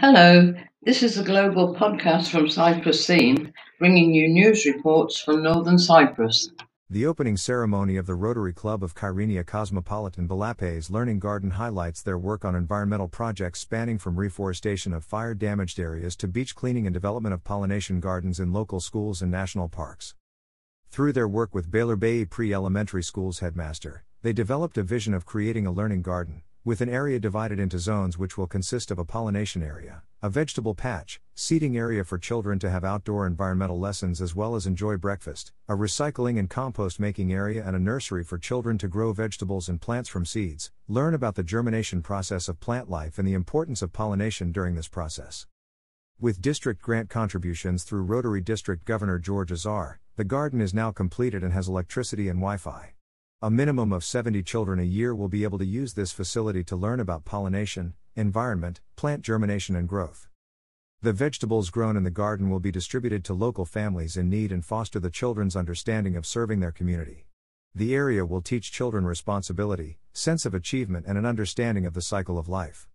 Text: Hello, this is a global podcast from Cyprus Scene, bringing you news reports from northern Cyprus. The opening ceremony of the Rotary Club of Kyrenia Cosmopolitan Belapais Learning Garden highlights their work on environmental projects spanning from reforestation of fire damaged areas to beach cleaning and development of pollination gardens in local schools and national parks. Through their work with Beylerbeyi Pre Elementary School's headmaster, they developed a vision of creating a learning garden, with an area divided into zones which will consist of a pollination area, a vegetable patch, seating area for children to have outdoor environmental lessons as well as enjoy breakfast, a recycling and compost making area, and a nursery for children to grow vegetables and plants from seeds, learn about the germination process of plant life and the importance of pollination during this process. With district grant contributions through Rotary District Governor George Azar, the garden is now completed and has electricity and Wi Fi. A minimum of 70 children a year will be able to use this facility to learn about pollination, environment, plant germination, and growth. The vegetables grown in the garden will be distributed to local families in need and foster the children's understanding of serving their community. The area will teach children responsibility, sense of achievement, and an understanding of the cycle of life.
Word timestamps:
Hello, 0.00 0.54
this 0.82 1.02
is 1.02 1.18
a 1.18 1.24
global 1.24 1.74
podcast 1.74 2.30
from 2.30 2.48
Cyprus 2.48 3.04
Scene, 3.04 3.52
bringing 3.80 4.14
you 4.14 4.28
news 4.28 4.64
reports 4.64 5.18
from 5.18 5.42
northern 5.42 5.76
Cyprus. 5.76 6.52
The 6.88 7.04
opening 7.04 7.36
ceremony 7.36 7.96
of 7.96 8.06
the 8.06 8.14
Rotary 8.14 8.52
Club 8.52 8.84
of 8.84 8.94
Kyrenia 8.94 9.44
Cosmopolitan 9.44 10.28
Belapais 10.28 10.88
Learning 10.88 11.18
Garden 11.18 11.50
highlights 11.50 12.00
their 12.00 12.16
work 12.16 12.44
on 12.44 12.54
environmental 12.54 13.08
projects 13.08 13.58
spanning 13.58 13.98
from 13.98 14.14
reforestation 14.14 14.94
of 14.94 15.04
fire 15.04 15.34
damaged 15.34 15.80
areas 15.80 16.14
to 16.14 16.28
beach 16.28 16.54
cleaning 16.54 16.86
and 16.86 16.94
development 16.94 17.34
of 17.34 17.42
pollination 17.42 17.98
gardens 17.98 18.38
in 18.38 18.52
local 18.52 18.78
schools 18.78 19.20
and 19.20 19.32
national 19.32 19.68
parks. 19.68 20.14
Through 20.92 21.14
their 21.14 21.26
work 21.26 21.56
with 21.56 21.72
Beylerbeyi 21.72 22.30
Pre 22.30 22.54
Elementary 22.54 23.02
School's 23.02 23.40
headmaster, 23.40 24.04
they 24.22 24.32
developed 24.32 24.78
a 24.78 24.84
vision 24.84 25.12
of 25.12 25.26
creating 25.26 25.66
a 25.66 25.72
learning 25.72 26.02
garden, 26.02 26.42
with 26.68 26.82
an 26.82 26.88
area 26.90 27.18
divided 27.18 27.58
into 27.58 27.78
zones 27.78 28.18
which 28.18 28.36
will 28.36 28.46
consist 28.46 28.90
of 28.90 28.98
a 28.98 29.04
pollination 29.04 29.62
area, 29.62 30.02
a 30.20 30.28
vegetable 30.28 30.74
patch, 30.74 31.18
seating 31.34 31.78
area 31.78 32.04
for 32.04 32.18
children 32.18 32.58
to 32.58 32.68
have 32.68 32.84
outdoor 32.84 33.26
environmental 33.26 33.80
lessons 33.80 34.20
as 34.20 34.34
well 34.34 34.54
as 34.54 34.66
enjoy 34.66 34.94
breakfast, 34.94 35.50
a 35.66 35.72
recycling 35.72 36.38
and 36.38 36.50
compost 36.50 37.00
making 37.00 37.32
area, 37.32 37.64
and 37.66 37.74
a 37.74 37.78
nursery 37.78 38.22
for 38.22 38.36
children 38.36 38.76
to 38.76 38.86
grow 38.86 39.14
vegetables 39.14 39.66
and 39.66 39.80
plants 39.80 40.10
from 40.10 40.26
seeds, 40.26 40.70
learn 40.88 41.14
about 41.14 41.36
the 41.36 41.42
germination 41.42 42.02
process 42.02 42.48
of 42.50 42.60
plant 42.60 42.90
life 42.90 43.18
and 43.18 43.26
the 43.26 43.32
importance 43.32 43.80
of 43.80 43.94
pollination 43.94 44.52
during 44.52 44.74
this 44.74 44.88
process. 44.88 45.46
With 46.20 46.42
district 46.42 46.82
grant 46.82 47.08
contributions 47.08 47.82
through 47.82 48.02
Rotary 48.02 48.42
District 48.42 48.84
Governor 48.84 49.18
George 49.18 49.50
Azar, 49.50 50.00
the 50.16 50.24
garden 50.24 50.60
is 50.60 50.74
now 50.74 50.90
completed 50.92 51.42
and 51.42 51.54
has 51.54 51.66
electricity 51.66 52.28
and 52.28 52.40
Wi 52.40 52.58
Fi. 52.58 52.92
A 53.40 53.52
minimum 53.52 53.92
of 53.92 54.02
70 54.02 54.42
children 54.42 54.80
a 54.80 54.82
year 54.82 55.14
will 55.14 55.28
be 55.28 55.44
able 55.44 55.58
to 55.58 55.64
use 55.64 55.94
this 55.94 56.10
facility 56.10 56.64
to 56.64 56.74
learn 56.74 56.98
about 56.98 57.24
pollination, 57.24 57.94
environment, 58.16 58.80
plant 58.96 59.22
germination, 59.22 59.76
and 59.76 59.88
growth. 59.88 60.26
The 61.02 61.12
vegetables 61.12 61.70
grown 61.70 61.96
in 61.96 62.02
the 62.02 62.10
garden 62.10 62.50
will 62.50 62.58
be 62.58 62.72
distributed 62.72 63.24
to 63.26 63.34
local 63.34 63.64
families 63.64 64.16
in 64.16 64.28
need 64.28 64.50
and 64.50 64.64
foster 64.64 64.98
the 64.98 65.08
children's 65.08 65.54
understanding 65.54 66.16
of 66.16 66.26
serving 66.26 66.58
their 66.58 66.72
community. 66.72 67.28
The 67.72 67.94
area 67.94 68.26
will 68.26 68.42
teach 68.42 68.72
children 68.72 69.04
responsibility, 69.04 70.00
sense 70.12 70.44
of 70.44 70.52
achievement, 70.52 71.06
and 71.06 71.16
an 71.16 71.24
understanding 71.24 71.86
of 71.86 71.94
the 71.94 72.02
cycle 72.02 72.40
of 72.40 72.48
life. 72.48 72.88